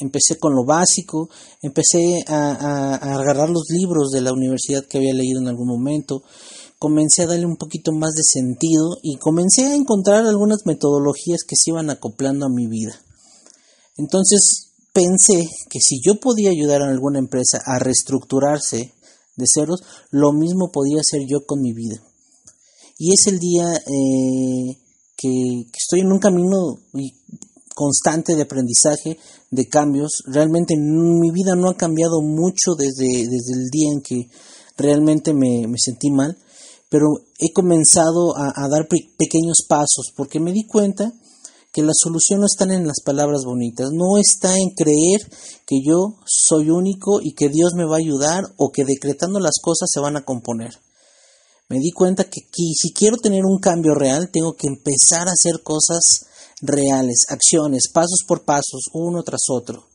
Empecé 0.00 0.38
con 0.38 0.54
lo 0.54 0.64
básico, 0.64 1.28
empecé 1.60 2.22
a, 2.28 2.94
agarrar 2.94 3.50
los 3.50 3.64
libros 3.70 4.10
de 4.10 4.20
la 4.20 4.32
universidad 4.32 4.84
que 4.84 4.98
había 4.98 5.12
leído 5.12 5.40
en 5.40 5.48
algún 5.48 5.66
momento, 5.66 6.22
comencé 6.78 7.22
a 7.22 7.26
darle 7.26 7.46
un 7.46 7.56
poquito 7.56 7.92
más 7.92 8.14
de 8.14 8.22
sentido 8.22 8.98
y 9.02 9.16
comencé 9.16 9.66
a 9.66 9.74
encontrar 9.74 10.26
algunas 10.26 10.64
metodologías 10.64 11.42
que 11.46 11.56
se 11.56 11.70
iban 11.70 11.90
acoplando 11.90 12.46
a 12.46 12.50
mi 12.50 12.66
vida. 12.66 13.00
Entonces 13.96 14.68
pensé 14.92 15.48
que 15.68 15.80
si 15.80 16.00
yo 16.04 16.20
podía 16.20 16.50
ayudar 16.50 16.82
a 16.82 16.88
alguna 16.88 17.18
empresa 17.18 17.60
a 17.64 17.78
reestructurarse 17.78 18.92
de 19.36 19.46
ceros, 19.52 19.82
lo 20.10 20.32
mismo 20.32 20.70
podía 20.72 21.00
hacer 21.00 21.26
yo 21.28 21.46
con 21.46 21.60
mi 21.60 21.72
vida. 21.72 22.02
Y 22.98 23.12
es 23.12 23.26
el 23.28 23.38
día 23.38 23.72
eh, 23.74 24.78
que, 25.16 25.66
estoy 25.76 26.00
en 26.00 26.12
un 26.12 26.18
camino 26.18 26.78
constante 27.74 28.34
de 28.34 28.42
aprendizaje, 28.42 29.18
de 29.50 29.68
cambios. 29.68 30.24
Realmente 30.26 30.76
mi 30.76 31.30
vida 31.30 31.54
no 31.54 31.68
ha 31.68 31.76
cambiado 31.76 32.20
mucho 32.20 32.74
desde, 32.76 33.06
desde 33.06 33.52
el 33.54 33.68
día 33.70 33.92
en 33.92 34.00
que 34.00 34.28
realmente 34.76 35.32
me, 35.32 35.64
sentí 35.76 36.10
mal, 36.10 36.36
pero 36.88 37.06
he 37.38 37.52
comenzado 37.52 38.36
a, 38.36 38.68
dar 38.68 38.88
pequeños 38.88 39.58
pasos 39.68 40.12
porque 40.16 40.40
me 40.40 40.52
di 40.52 40.66
cuenta 40.66 41.12
que 41.72 41.82
la 41.82 41.92
solución 41.94 42.40
no 42.40 42.46
está 42.46 42.64
en 42.64 42.86
las 42.86 43.00
palabras 43.04 43.44
bonitas, 43.44 43.90
no 43.92 44.16
está 44.16 44.56
en 44.56 44.70
creer 44.70 45.20
que 45.66 45.80
yo 45.84 46.16
soy 46.24 46.70
único 46.70 47.20
y 47.22 47.34
que 47.34 47.50
Dios 47.50 47.74
me 47.74 47.84
va 47.84 47.96
a 47.96 47.98
ayudar 47.98 48.44
o 48.56 48.70
que 48.70 48.84
decretando 48.84 49.38
las 49.38 49.60
cosas 49.62 49.88
se 49.92 50.00
van 50.00 50.16
a 50.16 50.24
componer. 50.24 50.70
Me 51.68 51.78
di 51.78 51.90
cuenta 51.90 52.24
que 52.24 52.40
si 52.48 52.92
quiero 52.94 53.18
tener 53.18 53.44
un 53.44 53.58
cambio 53.58 53.94
real, 53.94 54.30
tengo 54.32 54.54
que 54.54 54.68
empezar 54.68 55.28
a 55.28 55.32
hacer 55.32 55.62
cosas 55.62 56.00
reales, 56.62 57.26
acciones, 57.28 57.90
pasos 57.92 58.20
por 58.26 58.44
pasos, 58.46 58.84
uno 58.94 59.22
tras 59.22 59.42
otro. 59.50 59.86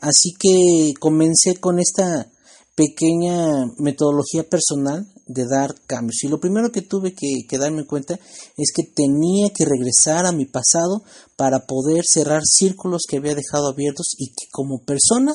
Así 0.00 0.32
que 0.38 0.94
comencé 0.98 1.56
con 1.56 1.80
esta 1.80 2.30
pequeña 2.76 3.66
metodología 3.78 4.48
personal 4.48 5.06
de 5.30 5.46
dar 5.46 5.74
cambios. 5.86 6.24
Y 6.24 6.28
lo 6.28 6.40
primero 6.40 6.72
que 6.72 6.82
tuve 6.82 7.14
que, 7.14 7.58
darme 7.58 7.86
cuenta 7.86 8.18
es 8.56 8.72
que 8.74 8.82
tenía 8.82 9.50
que 9.50 9.64
regresar 9.64 10.26
a 10.26 10.32
mi 10.32 10.44
pasado 10.44 11.04
para 11.36 11.66
poder 11.66 12.04
cerrar 12.04 12.42
círculos 12.44 13.02
que 13.08 13.18
había 13.18 13.34
dejado 13.34 13.68
abiertos 13.68 14.14
y 14.18 14.30
que 14.30 14.48
como 14.50 14.82
persona 14.82 15.34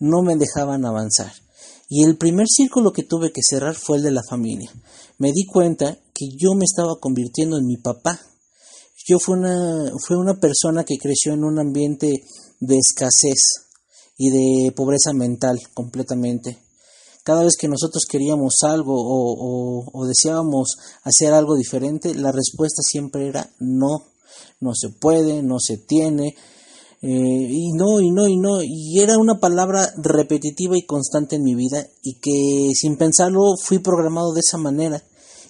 no 0.00 0.22
me 0.22 0.36
dejaban 0.36 0.84
avanzar. 0.84 1.32
Y 1.88 2.02
el 2.04 2.16
primer 2.16 2.48
círculo 2.48 2.92
que 2.92 3.04
tuve 3.04 3.30
que 3.32 3.40
cerrar 3.48 3.76
fue 3.76 3.98
el 3.98 4.02
de 4.02 4.10
la 4.10 4.22
familia. 4.28 4.72
Me 5.18 5.30
di 5.32 5.46
cuenta 5.46 5.96
que 6.12 6.26
yo 6.36 6.54
me 6.54 6.64
estaba 6.64 6.98
convirtiendo 7.00 7.56
en 7.56 7.66
mi 7.66 7.76
papá. 7.76 8.20
Yo 9.06 9.18
una, 9.28 9.92
fui 10.04 10.16
una 10.16 10.40
persona 10.40 10.82
que 10.82 10.98
creció 10.98 11.34
en 11.34 11.44
un 11.44 11.60
ambiente 11.60 12.24
de 12.58 12.76
escasez 12.76 13.68
y 14.18 14.30
de 14.30 14.72
pobreza 14.72 15.12
mental 15.12 15.60
completamente 15.72 16.65
cada 17.26 17.42
vez 17.42 17.56
que 17.58 17.66
nosotros 17.66 18.04
queríamos 18.08 18.58
algo 18.62 18.94
o, 18.96 20.06
deseábamos 20.06 20.76
hacer 21.02 21.32
algo 21.32 21.56
diferente, 21.56 22.14
la 22.14 22.30
respuesta 22.30 22.82
siempre 22.82 23.26
era 23.26 23.50
no, 23.58 24.04
no 24.60 24.76
se 24.76 24.90
puede, 24.90 25.42
no 25.42 25.56
se 25.58 25.76
tiene, 25.76 26.36
eh, 27.02 27.48
y 27.50 27.72
no, 27.72 28.00
y 28.00 28.12
no, 28.12 28.28
y 28.28 28.36
no, 28.36 28.62
y 28.62 29.00
era 29.00 29.18
una 29.18 29.40
palabra 29.40 29.92
repetitiva 29.96 30.78
y 30.78 30.86
constante 30.86 31.34
en 31.34 31.42
mi 31.42 31.56
vida 31.56 31.84
y 32.00 32.20
que 32.20 32.70
sin 32.76 32.96
pensarlo 32.96 33.56
fui 33.60 33.80
programado 33.80 34.32
de 34.32 34.40
esa 34.46 34.56
manera. 34.56 35.02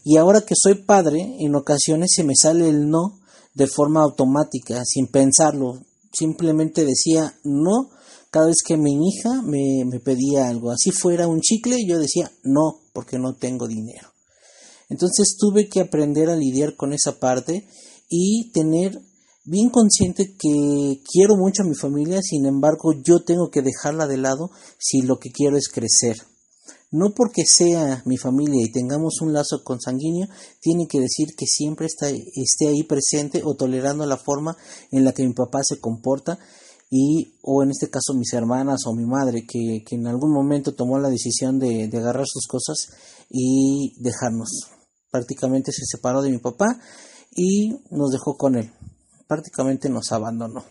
Y 0.03 0.17
ahora 0.17 0.41
que 0.41 0.55
soy 0.57 0.77
padre, 0.77 1.37
en 1.41 1.55
ocasiones 1.57 2.13
se 2.15 2.25
me 2.25 2.37
sale 2.37 2.71
el 2.71 2.89
no 2.89 3.21
de 3.53 3.67
forma 3.67 4.01
automática, 4.01 4.83
sin 4.87 5.09
pensarlo. 5.09 5.83
Simplemente 6.11 6.87
decía 6.87 7.35
no 7.45 7.91
cada 8.37 8.49
vez 8.49 8.59
que 8.63 8.77
mi 8.77 9.09
hija 9.09 9.41
me, 9.41 9.99
pedía 10.01 10.47
algo, 10.47 10.71
así 10.71 10.91
fuera 10.91 11.27
un 11.27 11.41
chicle, 11.41 11.87
yo 11.89 11.99
decía 11.99 12.31
no, 12.45 12.83
porque 12.93 13.19
no 13.19 13.35
tengo 13.35 13.67
dinero. 13.67 14.13
Entonces 14.91 15.39
tuve 15.39 15.71
que 15.71 15.81
aprender 15.81 16.29
a 16.29 16.37
lidiar 16.37 16.77
con 16.77 16.93
esa 16.93 17.19
parte 17.19 17.67
y 18.11 18.51
tener 18.53 19.01
bien 19.47 19.71
consciente 19.71 20.35
que 20.39 21.01
quiero 21.11 21.37
mucho 21.39 21.63
a 21.63 21.67
mi 21.67 21.75
familia, 21.75 22.21
sin 22.21 22.45
embargo 22.45 22.93
yo 23.03 23.25
tengo 23.25 23.49
que 23.51 23.63
dejarla 23.63 24.07
de 24.07 24.19
lado 24.19 24.51
si 24.79 25.01
lo 25.01 25.19
que 25.19 25.31
quiero 25.31 25.57
es 25.57 25.71
crecer. 25.71 26.19
No 26.91 27.15
porque 27.15 27.47
sea 27.47 28.03
mi 28.05 28.19
familia 28.19 28.63
y 28.63 28.71
tengamos 28.71 29.23
un 29.23 29.33
lazo 29.33 29.65
consanguíneo, 29.65 30.29
tiene 30.61 30.87
que 30.87 31.01
decir 31.01 31.29
que 31.35 31.47
siempre 31.47 31.87
está, 31.87 32.11
esté 32.11 32.69
ahí 32.69 32.83
presente 32.83 33.41
o 33.43 33.55
tolerando 33.55 34.05
la 34.05 34.19
forma 34.19 34.59
en 34.91 35.05
la 35.05 35.13
que 35.13 35.27
mi 35.27 35.33
papá 35.33 35.61
se 35.65 35.81
comporta 35.81 36.39
y 36.91 37.35
o 37.43 37.63
en 37.63 37.71
este 37.71 37.91
caso 37.91 38.15
mis 38.15 38.33
hermanas 38.33 38.83
o 38.87 38.95
mi 38.95 39.05
madre 39.05 39.45
que, 39.47 39.85
en 39.91 40.07
algún 40.07 40.33
momento 40.33 40.75
tomó 40.75 40.99
la 40.99 41.09
decisión 41.09 41.59
de, 41.59 41.89
de, 41.89 41.99
agarrar 41.99 42.27
sus 42.27 42.47
cosas 42.47 42.89
y 43.29 43.95
dejarnos. 44.01 44.49
Prácticamente 45.11 45.73
se 45.73 45.85
separó 45.85 46.23
de 46.23 46.31
mi 46.31 46.39
papá 46.39 46.79
y 47.35 47.71
nos 47.91 48.11
dejó 48.11 48.37
con 48.37 48.57
él. 48.57 48.73
Prácticamente 49.27 49.89
nos 49.89 50.13
abandonó. 50.13 50.65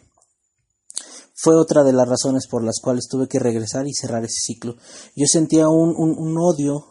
Fue 1.34 1.56
otra 1.56 1.84
de 1.84 1.92
las 1.92 2.08
razones 2.08 2.48
por 2.48 2.64
las 2.64 2.80
cuales 2.82 3.08
tuve 3.10 3.28
que 3.28 3.40
regresar 3.40 3.86
y 3.88 3.94
cerrar 3.94 4.24
ese 4.24 4.40
ciclo. 4.40 4.78
Yo 5.16 5.26
sentía 5.28 5.68
un, 5.68 5.94
un, 5.98 6.18
un 6.18 6.38
odio 6.38 6.86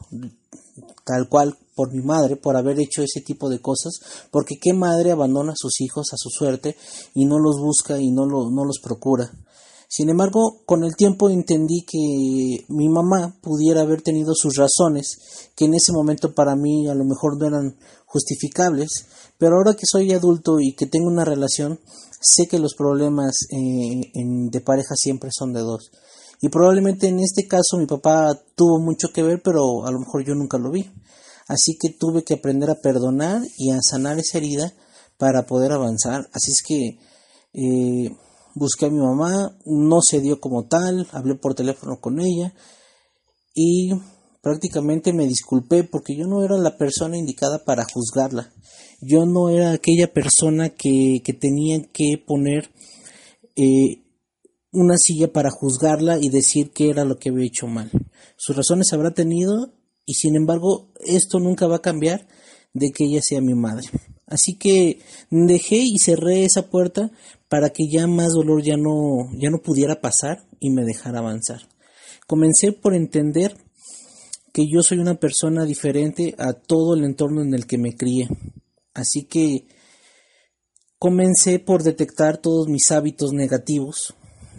tal 1.06 1.28
cual 1.30 1.56
por 1.74 1.92
mi 1.92 2.02
madre 2.02 2.36
por 2.36 2.56
haber 2.56 2.80
hecho 2.80 3.02
ese 3.02 3.20
tipo 3.20 3.48
de 3.48 3.60
cosas, 3.60 4.00
porque 4.30 4.56
qué 4.60 4.72
madre 4.72 5.10
abandona 5.10 5.52
a 5.52 5.56
sus 5.56 5.80
hijos 5.80 6.06
a 6.12 6.16
su 6.16 6.30
suerte 6.30 6.76
y 7.14 7.24
no 7.24 7.38
los 7.38 7.58
busca 7.58 7.98
y 8.00 8.10
no, 8.10 8.26
no 8.26 8.64
los 8.64 8.78
procura. 8.82 9.30
Sin 9.88 10.08
embargo, 10.08 10.62
con 10.66 10.82
el 10.82 10.96
tiempo 10.96 11.30
entendí 11.30 11.84
que 11.86 12.64
mi 12.68 12.88
mamá 12.88 13.36
pudiera 13.40 13.82
haber 13.82 14.02
tenido 14.02 14.34
sus 14.34 14.56
razones, 14.56 15.50
que 15.54 15.66
en 15.66 15.74
ese 15.74 15.92
momento 15.92 16.34
para 16.34 16.56
mí 16.56 16.88
a 16.88 16.94
lo 16.94 17.04
mejor 17.04 17.38
no 17.38 17.46
eran 17.46 17.76
justificables, 18.06 19.06
pero 19.38 19.56
ahora 19.56 19.74
que 19.74 19.86
soy 19.86 20.12
adulto 20.12 20.58
y 20.58 20.74
que 20.74 20.86
tengo 20.86 21.06
una 21.06 21.24
relación, 21.24 21.78
sé 22.20 22.48
que 22.48 22.58
los 22.58 22.74
problemas 22.74 23.46
eh, 23.50 24.10
de 24.14 24.60
pareja 24.60 24.94
siempre 24.96 25.30
son 25.32 25.52
de 25.52 25.60
dos. 25.60 25.92
Y 26.40 26.48
probablemente 26.48 27.08
en 27.08 27.20
este 27.20 27.46
caso 27.46 27.78
mi 27.78 27.86
papá 27.86 28.36
tuvo 28.54 28.80
mucho 28.80 29.12
que 29.12 29.22
ver, 29.22 29.42
pero 29.42 29.86
a 29.86 29.92
lo 29.92 30.00
mejor 30.00 30.24
yo 30.24 30.34
nunca 30.34 30.58
lo 30.58 30.70
vi. 30.70 30.90
Así 31.46 31.76
que 31.80 31.90
tuve 31.90 32.24
que 32.24 32.34
aprender 32.34 32.70
a 32.70 32.80
perdonar 32.80 33.42
y 33.58 33.70
a 33.70 33.80
sanar 33.82 34.18
esa 34.18 34.38
herida 34.38 34.72
para 35.18 35.46
poder 35.46 35.72
avanzar. 35.72 36.28
Así 36.32 36.50
es 36.50 36.62
que 36.62 36.98
eh, 37.52 38.10
busqué 38.54 38.86
a 38.86 38.90
mi 38.90 38.98
mamá, 38.98 39.56
no 39.66 40.00
se 40.00 40.20
dio 40.20 40.40
como 40.40 40.66
tal, 40.66 41.06
hablé 41.12 41.34
por 41.34 41.54
teléfono 41.54 42.00
con 42.00 42.20
ella 42.20 42.54
y 43.54 43.90
prácticamente 44.42 45.12
me 45.12 45.26
disculpé 45.26 45.84
porque 45.84 46.16
yo 46.16 46.26
no 46.26 46.44
era 46.44 46.56
la 46.56 46.76
persona 46.76 47.16
indicada 47.16 47.64
para 47.64 47.84
juzgarla. 47.84 48.52
Yo 49.00 49.26
no 49.26 49.48
era 49.48 49.72
aquella 49.72 50.12
persona 50.12 50.70
que, 50.70 51.22
que 51.24 51.32
tenía 51.32 51.82
que 51.92 52.22
poner 52.24 52.70
eh, 53.56 54.02
una 54.72 54.96
silla 54.98 55.32
para 55.32 55.50
juzgarla 55.50 56.18
y 56.20 56.28
decir 56.30 56.72
qué 56.72 56.90
era 56.90 57.04
lo 57.04 57.18
que 57.18 57.30
había 57.30 57.46
hecho 57.46 57.66
mal. 57.66 57.90
Sus 58.36 58.56
razones 58.56 58.92
habrá 58.92 59.12
tenido 59.12 59.72
y 60.06 60.14
sin 60.14 60.36
embargo 60.36 60.90
esto 61.04 61.40
nunca 61.40 61.66
va 61.66 61.76
a 61.76 61.82
cambiar 61.82 62.26
de 62.72 62.90
que 62.90 63.04
ella 63.04 63.20
sea 63.22 63.40
mi 63.40 63.54
madre. 63.54 63.88
Así 64.26 64.56
que 64.56 65.00
dejé 65.30 65.76
y 65.76 65.98
cerré 65.98 66.44
esa 66.44 66.70
puerta 66.70 67.10
para 67.48 67.70
que 67.70 67.88
ya 67.88 68.06
más 68.06 68.32
dolor 68.32 68.62
ya 68.62 68.76
no, 68.76 69.30
ya 69.38 69.50
no 69.50 69.58
pudiera 69.58 70.00
pasar 70.00 70.44
y 70.60 70.70
me 70.70 70.84
dejara 70.84 71.18
avanzar. 71.18 71.68
Comencé 72.26 72.72
por 72.72 72.94
entender 72.94 73.56
que 74.52 74.66
yo 74.68 74.82
soy 74.82 74.98
una 74.98 75.16
persona 75.16 75.64
diferente 75.64 76.34
a 76.38 76.52
todo 76.54 76.94
el 76.94 77.04
entorno 77.04 77.42
en 77.42 77.54
el 77.54 77.66
que 77.66 77.76
me 77.76 77.96
crié. 77.96 78.28
Así 78.94 79.24
que 79.24 79.66
comencé 80.98 81.58
por 81.58 81.82
detectar 81.82 82.38
todos 82.38 82.68
mis 82.68 82.90
hábitos 82.92 83.32
negativos, 83.32 84.14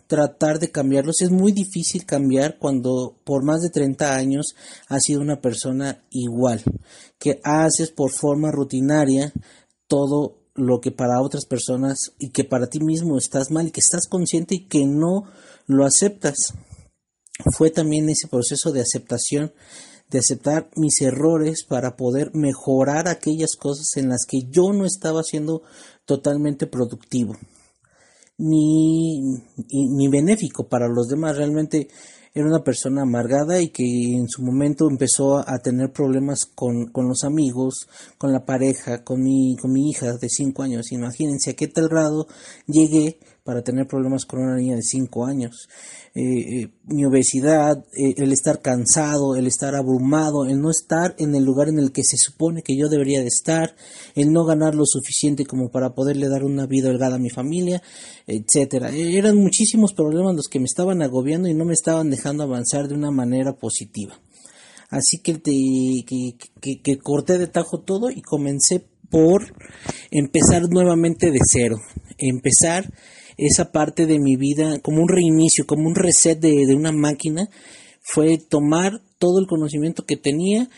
tratar 0.07 0.59
de 0.59 0.71
cambiarlos. 0.71 1.21
Es 1.21 1.31
muy 1.31 1.51
difícil 1.51 2.05
cambiar 2.05 2.57
cuando 2.57 3.17
por 3.23 3.43
más 3.43 3.61
de 3.61 3.69
30 3.69 4.15
años 4.15 4.55
has 4.87 5.03
sido 5.03 5.21
una 5.21 5.41
persona 5.41 6.03
igual, 6.09 6.63
que 7.19 7.39
haces 7.43 7.91
por 7.91 8.11
forma 8.11 8.51
rutinaria 8.51 9.33
todo 9.87 10.39
lo 10.55 10.79
que 10.79 10.91
para 10.91 11.21
otras 11.21 11.45
personas 11.45 12.13
y 12.17 12.29
que 12.29 12.43
para 12.43 12.67
ti 12.67 12.79
mismo 12.79 13.17
estás 13.17 13.51
mal 13.51 13.67
y 13.67 13.71
que 13.71 13.81
estás 13.81 14.07
consciente 14.07 14.55
y 14.55 14.67
que 14.67 14.85
no 14.85 15.25
lo 15.67 15.85
aceptas. 15.85 16.53
Fue 17.53 17.69
también 17.69 18.09
ese 18.09 18.29
proceso 18.29 18.71
de 18.71 18.81
aceptación, 18.81 19.53
de 20.09 20.19
aceptar 20.19 20.69
mis 20.77 21.01
errores 21.01 21.65
para 21.65 21.97
poder 21.97 22.31
mejorar 22.33 23.09
aquellas 23.09 23.55
cosas 23.57 23.97
en 23.97 24.07
las 24.07 24.25
que 24.25 24.43
yo 24.49 24.71
no 24.71 24.85
estaba 24.85 25.23
siendo 25.23 25.63
totalmente 26.05 26.67
productivo 26.67 27.35
ni, 28.37 29.21
ni 29.71 30.07
benéfico 30.07 30.67
para 30.67 30.87
los 30.87 31.07
demás. 31.07 31.37
Realmente 31.37 31.87
era 32.33 32.47
una 32.47 32.65
persona 32.65 33.03
amargada 33.03 33.61
y 33.61 33.69
que 33.69 33.83
en 33.83 34.27
su 34.27 34.41
momento 34.41 34.89
empezó 34.89 35.37
a 35.37 35.57
tener 35.59 35.93
problemas 35.93 36.45
con, 36.45 36.87
con 36.87 37.07
los 37.07 37.23
amigos, 37.23 37.87
con 38.17 38.33
la 38.33 38.43
pareja, 38.43 39.05
con 39.05 39.23
mi, 39.23 39.55
con 39.55 39.71
mi 39.71 39.89
hija 39.89 40.17
de 40.17 40.27
5 40.27 40.61
años. 40.61 40.91
Imagínense 40.91 41.51
a 41.51 41.55
qué 41.55 41.67
tal 41.67 41.87
grado 41.87 42.27
llegué 42.67 43.19
para 43.45 43.61
tener 43.61 43.85
problemas 43.85 44.25
con 44.25 44.41
una 44.41 44.55
niña 44.55 44.75
de 44.75 44.81
5 44.81 45.23
años. 45.23 45.69
Eh, 46.15 46.63
eh, 46.63 46.69
mi 46.85 47.05
obesidad, 47.05 47.85
eh, 47.95 48.15
el 48.17 48.31
estar 48.31 48.59
cansado, 48.59 49.35
el 49.35 49.45
estar 49.45 49.75
abrumado, 49.75 50.45
el 50.45 50.59
no 50.59 50.71
estar 50.71 51.13
en 51.19 51.35
el 51.35 51.45
lugar 51.45 51.69
en 51.69 51.77
el 51.77 51.91
que 51.91 52.03
se 52.03 52.17
supone 52.17 52.63
que 52.63 52.75
yo 52.75 52.89
debería 52.89 53.21
de 53.21 53.27
estar, 53.27 53.75
el 54.15 54.33
no 54.33 54.45
ganar 54.45 54.73
lo 54.73 54.85
suficiente 54.87 55.45
como 55.45 55.69
para 55.69 55.93
poderle 55.93 56.27
dar 56.27 56.43
una 56.43 56.65
vida 56.65 56.89
holgada 56.89 57.17
a 57.17 57.19
mi 57.19 57.29
familia, 57.29 57.83
etcétera. 58.25 58.89
Eran 58.89 59.37
muchísimos 59.37 59.93
problemas 59.93 60.35
los 60.35 60.47
que 60.47 60.59
me 60.59 60.65
estaban 60.65 61.03
agobiando 61.03 61.47
y 61.47 61.53
no 61.53 61.65
me 61.65 61.73
estaban 61.73 62.09
dejando 62.09 62.43
avanzar 62.43 62.87
de 62.87 62.95
una 62.95 63.11
manera 63.11 63.53
positiva. 63.53 64.19
Así 64.89 65.19
que, 65.19 65.39
que, 65.41 66.79
que, 66.81 66.97
corté 66.97 67.37
de 67.37 67.47
tajo 67.47 67.81
todo 67.81 68.09
y 68.09 68.23
comencé 68.23 68.87
por 69.11 69.53
empezar 70.09 70.63
nuevamente 70.67 71.29
de 71.29 71.39
cero. 71.47 71.77
Empezar 72.17 72.91
esa 73.37 73.71
parte 73.71 74.05
de 74.05 74.19
mi 74.19 74.35
vida 74.35 74.79
como 74.79 75.01
un 75.01 75.09
reinicio, 75.09 75.65
como 75.65 75.87
un 75.87 75.95
reset 75.95 76.39
de, 76.39 76.65
de 76.65 76.75
una 76.75 76.91
máquina. 76.91 77.49
Fue 78.01 78.37
tomar 78.37 79.01
todo 79.17 79.39
el 79.39 79.47
conocimiento 79.47 80.05
que 80.05 80.15
tenía, 80.15 80.69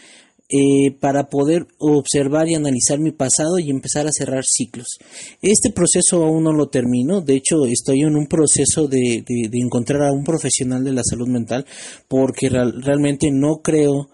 eh, 0.49 0.95
para 1.01 1.27
poder 1.27 1.67
observar 1.77 2.47
y 2.47 2.55
analizar 2.55 2.99
mi 2.99 3.11
pasado 3.11 3.59
y 3.59 3.69
empezar 3.69 4.07
a 4.07 4.13
cerrar 4.13 4.45
ciclos. 4.45 4.97
Este 5.41 5.71
proceso 5.71 6.23
aún 6.23 6.45
no 6.45 6.53
lo 6.53 6.69
termino, 6.69 7.19
de 7.19 7.35
hecho 7.35 7.65
estoy 7.65 8.03
en 8.03 8.15
un 8.15 8.27
proceso 8.27 8.87
de, 8.87 9.25
encontrar 9.51 10.03
a 10.03 10.13
un 10.13 10.23
profesional 10.23 10.85
de 10.85 10.93
la 10.93 11.01
salud 11.03 11.27
mental 11.27 11.65
porque 12.07 12.47
realmente 12.47 13.29
no 13.29 13.57
creo 13.61 14.07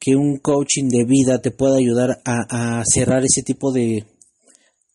que 0.00 0.16
un 0.16 0.38
coaching 0.38 0.88
de 0.88 1.04
vida 1.04 1.40
te 1.40 1.52
pueda 1.52 1.76
ayudar 1.76 2.20
a, 2.24 2.82
cerrar 2.92 3.22
ese 3.24 3.44
tipo 3.44 3.70
de, 3.70 4.06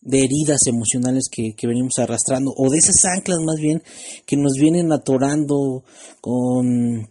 heridas 0.10 0.62
emocionales 0.68 1.26
que, 1.32 1.54
venimos 1.68 2.00
arrastrando 2.00 2.52
o 2.56 2.70
de 2.70 2.78
esas 2.78 3.06
anclas 3.06 3.40
más 3.42 3.58
bien 3.58 3.84
que 4.26 4.38
nos 4.38 4.54
vienen 4.54 4.92
atorando 4.92 5.84
con 6.20 7.10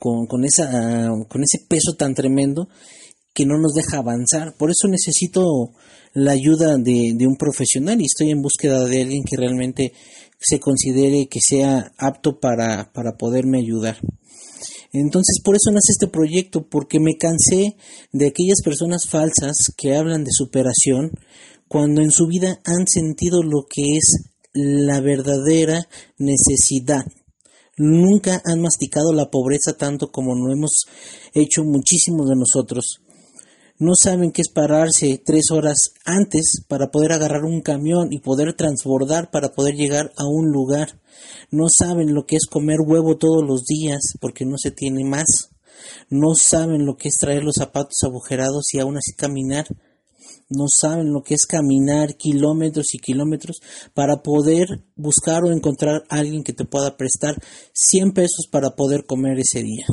con, 0.00 0.26
con, 0.26 0.46
esa, 0.46 1.10
con 1.28 1.42
ese 1.42 1.62
peso 1.68 1.94
tan 1.96 2.14
tremendo 2.14 2.68
que 3.34 3.44
no 3.44 3.58
nos 3.58 3.74
deja 3.74 3.98
avanzar. 3.98 4.54
Por 4.56 4.70
eso 4.70 4.88
necesito 4.88 5.44
la 6.14 6.32
ayuda 6.32 6.78
de, 6.78 7.12
de, 7.14 7.26
un 7.26 7.36
profesional 7.36 8.00
y 8.00 8.06
estoy 8.06 8.30
en 8.30 8.40
búsqueda 8.40 8.86
de 8.86 9.02
alguien 9.02 9.22
que 9.24 9.36
realmente 9.36 9.92
se 10.40 10.58
considere 10.58 11.28
que 11.28 11.40
sea 11.40 11.92
apto 11.98 12.40
para, 12.40 12.90
para 12.94 13.18
poderme 13.18 13.58
ayudar. 13.58 13.98
Entonces 14.92 15.40
por 15.44 15.54
eso 15.54 15.70
nace 15.70 15.92
este 15.92 16.08
proyecto, 16.08 16.66
porque 16.66 16.98
me 16.98 17.16
cansé 17.16 17.76
de 18.12 18.26
aquellas 18.26 18.62
personas 18.64 19.06
falsas 19.06 19.72
que 19.76 19.94
hablan 19.94 20.24
de 20.24 20.30
superación 20.32 21.12
cuando 21.70 22.02
en 22.02 22.10
su 22.10 22.26
vida 22.26 22.60
han 22.64 22.88
sentido 22.88 23.44
lo 23.44 23.62
que 23.62 23.96
es 23.96 24.32
la 24.52 25.00
verdadera 25.00 25.86
necesidad 26.18 27.04
nunca 27.80 28.42
han 28.44 28.60
masticado 28.60 29.12
la 29.14 29.30
pobreza 29.30 29.72
tanto 29.72 30.10
como 30.10 30.34
lo 30.34 30.52
hemos 30.52 30.84
hecho 31.32 31.64
muchísimos 31.64 32.28
de 32.28 32.36
nosotros. 32.36 33.00
No 33.78 33.92
saben 33.94 34.32
qué 34.32 34.42
es 34.42 34.50
pararse 34.50 35.22
tres 35.24 35.50
horas 35.50 35.94
antes 36.04 36.62
para 36.68 36.90
poder 36.90 37.12
agarrar 37.12 37.44
un 37.44 37.62
camión 37.62 38.12
y 38.12 38.18
poder 38.18 38.52
transbordar 38.52 39.30
para 39.30 39.52
poder 39.52 39.74
llegar 39.74 40.12
a 40.18 40.26
un 40.26 40.50
lugar. 40.52 41.00
No 41.50 41.68
saben 41.70 42.12
lo 42.12 42.26
que 42.26 42.36
es 42.36 42.44
comer 42.44 42.80
huevo 42.86 43.16
todos 43.16 43.42
los 43.42 43.64
días 43.64 44.00
porque 44.20 44.44
no 44.44 44.58
se 44.58 44.70
tiene 44.70 45.02
más. 45.04 45.48
No 46.10 46.34
saben 46.34 46.84
lo 46.84 46.96
que 46.96 47.08
es 47.08 47.14
traer 47.18 47.42
los 47.42 47.54
zapatos 47.54 47.96
agujerados 48.04 48.74
y 48.74 48.80
aún 48.80 48.98
así 48.98 49.14
caminar 49.16 49.64
no 50.50 50.66
saben 50.68 51.12
lo 51.12 51.22
que 51.22 51.34
es 51.34 51.46
caminar 51.46 52.16
kilómetros 52.16 52.94
y 52.94 52.98
kilómetros 52.98 53.60
para 53.94 54.22
poder 54.22 54.84
buscar 54.96 55.44
o 55.44 55.52
encontrar 55.52 56.04
a 56.08 56.18
alguien 56.18 56.42
que 56.42 56.52
te 56.52 56.64
pueda 56.64 56.96
prestar 56.96 57.36
100 57.72 58.12
pesos 58.12 58.46
para 58.50 58.70
poder 58.70 59.06
comer 59.06 59.38
ese 59.38 59.62
día. 59.62 59.86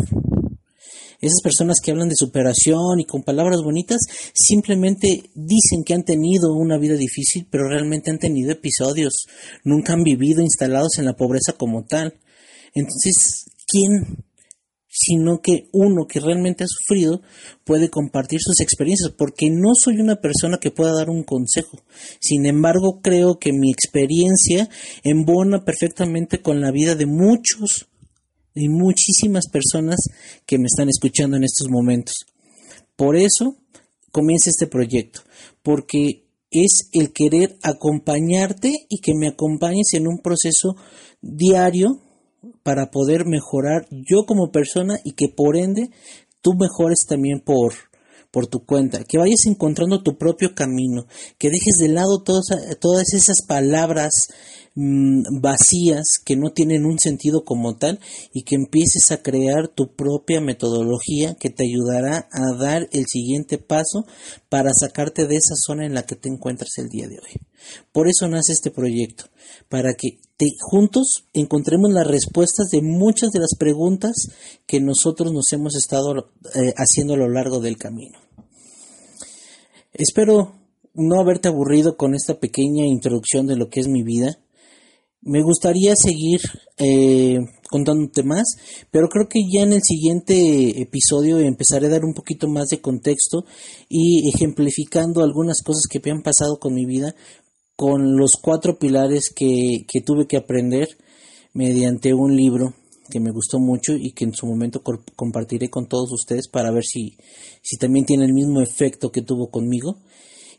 Esas 1.20 1.42
personas 1.42 1.78
que 1.84 1.92
hablan 1.92 2.10
de 2.10 2.16
superación 2.16 3.00
y 3.00 3.06
con 3.06 3.24
palabras 3.24 3.62
bonitas 3.64 4.02
simplemente 4.34 5.32
dicen 5.34 5.84
que 5.84 5.96
han 5.96 6.04
tenido 6.04 6.54
una 6.54 6.78
vida 6.78 6.96
difícil, 6.96 7.48
pero 7.50 7.68
realmente 7.68 8.12
han 8.12 8.20
tenido 8.20 8.52
episodios, 8.52 9.26
nunca 9.64 9.94
han 9.94 10.04
vivido 10.04 10.42
instalados 10.42 11.00
en 11.00 11.06
la 11.06 11.16
pobreza 11.16 11.54
como 11.54 11.86
tal. 11.86 12.20
Entonces, 12.76 13.46
¿quién 13.68 14.27
sino 15.00 15.42
que 15.42 15.70
uno 15.74 16.08
que 16.08 16.20
realmente 16.20 16.64
ha 16.64 16.68
sufrido 16.68 17.22
puede 17.64 17.90
compartir 17.90 18.40
sus 18.42 18.60
experiencias, 18.62 19.12
porque 19.16 19.52
no 19.52 19.74
soy 19.76 20.00
una 20.00 20.16
persona 20.16 20.58
que 20.58 20.72
pueda 20.72 20.94
dar 20.94 21.12
un 21.12 21.24
consejo. 21.24 21.78
Sin 22.20 22.48
embargo, 22.48 23.00
creo 23.04 23.38
que 23.38 23.54
mi 23.54 23.72
experiencia 23.72 24.70
embona 25.04 25.64
perfectamente 25.64 26.42
con 26.42 26.62
la 26.62 26.72
vida 26.72 26.96
de 26.96 27.06
muchos 27.06 27.88
y 28.56 28.70
muchísimas 28.70 29.48
personas 29.50 30.00
que 30.48 30.58
me 30.58 30.66
están 30.66 30.90
escuchando 30.90 31.38
en 31.38 31.44
estos 31.44 31.70
momentos. 31.70 32.16
Por 32.96 33.16
eso 33.16 33.56
comienza 34.12 34.50
este 34.50 34.66
proyecto, 34.66 35.22
porque 35.62 36.26
es 36.50 36.90
el 36.92 37.14
querer 37.14 37.56
acompañarte 37.62 38.74
y 38.90 39.00
que 39.00 39.14
me 39.14 39.28
acompañes 39.28 39.94
en 39.94 40.08
un 40.08 40.24
proceso 40.24 40.76
diario 41.22 42.02
para 42.64 42.92
poder 42.92 43.26
mejorar 43.26 43.88
yo 43.92 44.26
como 44.26 44.52
persona 44.52 45.00
y 45.04 45.14
que 45.14 45.28
por 45.30 45.58
ende 45.58 45.90
tú 46.42 46.54
mejores 46.54 47.00
también 47.08 47.40
por, 47.40 47.74
por 48.32 48.48
tu 48.48 48.66
cuenta, 48.66 49.04
que 49.04 49.18
vayas 49.18 49.46
encontrando 49.46 50.04
tu 50.04 50.18
propio 50.18 50.54
camino, 50.54 51.08
que 51.38 51.50
dejes 51.50 51.78
de 51.80 51.90
lado 51.90 52.22
todas, 52.24 52.46
todas 52.80 53.14
esas 53.14 53.38
palabras 53.48 54.12
mm, 54.76 55.42
vacías 55.42 56.06
que 56.24 56.36
no 56.36 56.52
tienen 56.52 56.86
un 56.86 57.00
sentido 57.00 57.44
como 57.44 57.78
tal 57.78 58.00
y 58.34 58.44
que 58.44 58.56
empieces 58.56 59.12
a 59.12 59.22
crear 59.22 59.70
tu 59.70 59.96
propia 59.96 60.40
metodología 60.42 61.36
que 61.36 61.50
te 61.50 61.64
ayudará 61.66 62.28
a 62.32 62.58
dar 62.58 62.88
el 62.92 63.06
siguiente 63.08 63.58
paso 63.58 64.06
para 64.50 64.72
sacarte 64.74 65.26
de 65.26 65.36
esa 65.36 65.56
zona 65.56 65.86
en 65.86 65.94
la 65.94 66.04
que 66.04 66.16
te 66.16 66.30
encuentras 66.30 66.72
el 66.78 66.90
día 66.90 67.08
de 67.08 67.16
hoy. 67.16 67.42
Por 67.92 68.08
eso 68.08 68.28
nace 68.28 68.54
este 68.54 68.72
proyecto, 68.72 69.26
para 69.70 69.94
que 69.94 70.20
juntos 70.60 71.26
encontremos 71.34 71.92
las 71.92 72.08
respuestas 72.08 72.70
de 72.70 72.82
muchas 72.82 73.32
de 73.32 73.40
las 73.40 73.56
preguntas 73.58 74.14
que 74.66 74.80
nosotros 74.80 75.34
nos 75.34 75.52
hemos 75.52 75.76
estado 75.76 76.32
eh, 76.56 76.74
haciendo 76.78 77.16
a 77.16 77.18
lo 77.18 77.30
largo 77.30 77.60
del 77.60 77.78
camino. 77.78 78.20
Espero 79.94 80.54
no 80.94 81.20
haberte 81.20 81.48
aburrido 81.48 81.96
con 81.96 82.16
esta 82.16 82.40
pequeña 82.40 82.86
introducción 82.86 83.48
de 83.48 83.56
lo 83.56 83.70
que 83.70 83.80
es 83.80 83.88
mi 83.88 84.04
vida. 84.04 84.40
Me 85.22 85.42
gustaría 85.44 85.94
seguir 85.96 86.42
eh, 86.78 87.40
contándote 87.70 88.24
más, 88.24 88.46
pero 88.92 89.10
creo 89.10 89.28
que 89.28 89.42
ya 89.52 89.62
en 89.62 89.74
el 89.74 89.82
siguiente 89.84 90.82
episodio 90.82 91.40
empezaré 91.40 91.88
a 91.88 91.92
dar 91.92 92.06
un 92.06 92.14
poquito 92.14 92.48
más 92.48 92.68
de 92.70 92.82
contexto 92.82 93.46
y 93.90 94.30
ejemplificando 94.30 95.24
algunas 95.24 95.62
cosas 95.64 95.84
que 95.90 96.00
me 96.04 96.12
han 96.12 96.22
pasado 96.22 96.60
con 96.60 96.74
mi 96.74 96.86
vida 96.86 97.16
con 97.78 98.18
los 98.18 98.32
cuatro 98.42 98.80
pilares 98.80 99.32
que, 99.34 99.86
que 99.88 100.02
tuve 100.02 100.28
que 100.28 100.36
aprender 100.36 100.90
mediante 101.54 102.14
un 102.14 102.36
libro 102.36 102.74
que 103.10 103.20
me 103.20 103.32
gustó 103.32 103.60
mucho 103.60 103.94
y 103.96 104.12
que 104.12 104.26
en 104.26 104.34
su 104.34 104.48
momento 104.48 104.82
compartiré 105.16 105.70
con 105.70 105.88
todos 105.88 106.12
ustedes 106.12 106.50
para 106.50 106.72
ver 106.72 106.84
si, 106.84 107.18
si 107.62 107.78
también 107.78 108.06
tiene 108.06 108.26
el 108.26 108.34
mismo 108.34 108.62
efecto 108.62 109.12
que 109.12 109.22
tuvo 109.22 109.50
conmigo. 109.50 110.00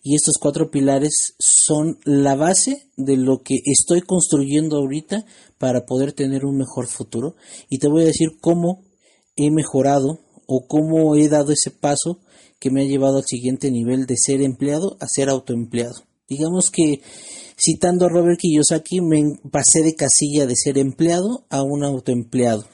Y 0.03 0.15
estos 0.15 0.39
cuatro 0.41 0.71
pilares 0.71 1.35
son 1.39 1.99
la 2.05 2.37
base 2.37 2.89
de 2.97 3.17
lo 3.17 3.43
que 3.43 3.57
estoy 3.65 4.01
construyendo 4.01 4.77
ahorita 4.77 5.27
para 5.59 5.87
poder 5.87 6.13
tener 6.13 6.47
un 6.47 6.57
mejor 6.57 6.87
futuro. 6.87 7.35
Y 7.69 7.79
te 7.79 7.89
voy 7.89 8.03
a 8.03 8.07
decir 8.07 8.39
cómo 8.41 8.85
he 9.37 9.51
mejorado 9.51 10.21
o 10.47 10.67
cómo 10.69 11.17
he 11.17 11.29
dado 11.29 11.53
ese 11.53 11.73
paso 11.73 12.21
que 12.61 12.71
me 12.71 12.83
ha 12.83 12.87
llevado 12.87 13.19
al 13.19 13.25
siguiente 13.27 13.73
nivel 13.73 14.07
de 14.07 14.17
ser 14.17 14.41
empleado 14.41 14.97
a 15.01 15.09
ser 15.09 15.29
autoempleado. 15.29 16.08
Digamos 16.29 16.71
que, 16.71 17.01
citando 17.57 18.07
a 18.07 18.09
Robert 18.09 18.39
Kiyosaki, 18.39 19.01
me 19.01 19.39
pasé 19.51 19.83
de 19.83 19.95
casilla 19.95 20.47
de 20.47 20.55
ser 20.57 20.79
empleado 20.79 21.47
a 21.49 21.63
un 21.63 21.83
autoempleado. 21.85 22.67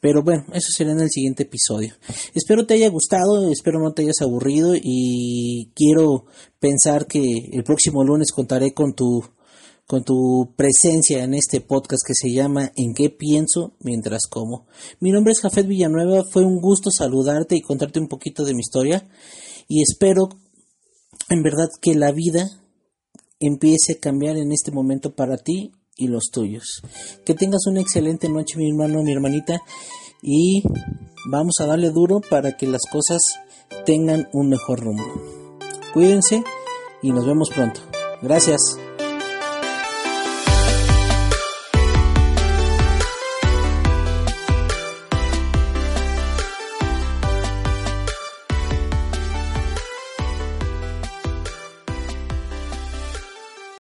Pero 0.00 0.22
bueno, 0.22 0.44
eso 0.52 0.68
será 0.70 0.92
en 0.92 1.00
el 1.00 1.10
siguiente 1.10 1.42
episodio. 1.42 1.94
Espero 2.34 2.66
te 2.66 2.74
haya 2.74 2.88
gustado, 2.88 3.50
espero 3.50 3.80
no 3.80 3.92
te 3.92 4.02
hayas 4.02 4.20
aburrido 4.20 4.74
y 4.80 5.70
quiero 5.74 6.26
pensar 6.60 7.06
que 7.06 7.22
el 7.52 7.64
próximo 7.64 8.04
lunes 8.04 8.30
contaré 8.30 8.72
con 8.72 8.94
tu 8.94 9.24
con 9.86 10.04
tu 10.04 10.52
presencia 10.54 11.24
en 11.24 11.32
este 11.32 11.62
podcast 11.62 12.02
que 12.06 12.12
se 12.12 12.30
llama 12.30 12.72
¿En 12.76 12.92
qué 12.92 13.08
pienso 13.08 13.72
mientras 13.80 14.26
como? 14.28 14.66
Mi 15.00 15.10
nombre 15.10 15.32
es 15.32 15.40
Jafet 15.40 15.66
Villanueva, 15.66 16.24
fue 16.24 16.44
un 16.44 16.60
gusto 16.60 16.90
saludarte 16.90 17.56
y 17.56 17.62
contarte 17.62 17.98
un 17.98 18.06
poquito 18.06 18.44
de 18.44 18.52
mi 18.52 18.60
historia 18.60 19.08
y 19.66 19.80
espero 19.80 20.28
en 21.30 21.42
verdad 21.42 21.68
que 21.80 21.94
la 21.94 22.12
vida 22.12 22.48
empiece 23.40 23.92
a 23.92 24.00
cambiar 24.00 24.36
en 24.36 24.52
este 24.52 24.70
momento 24.70 25.14
para 25.14 25.36
ti 25.36 25.72
y 25.96 26.08
los 26.08 26.30
tuyos. 26.30 26.82
Que 27.24 27.34
tengas 27.34 27.66
una 27.66 27.80
excelente 27.80 28.28
noche, 28.28 28.56
mi 28.56 28.68
hermano, 28.68 29.02
mi 29.02 29.12
hermanita, 29.12 29.60
y 30.22 30.62
vamos 31.30 31.54
a 31.60 31.66
darle 31.66 31.90
duro 31.90 32.20
para 32.20 32.56
que 32.56 32.66
las 32.66 32.82
cosas 32.90 33.20
tengan 33.84 34.28
un 34.32 34.48
mejor 34.48 34.80
rumbo. 34.80 35.04
Cuídense 35.92 36.42
y 37.02 37.12
nos 37.12 37.26
vemos 37.26 37.50
pronto. 37.50 37.80
Gracias. 38.22 38.78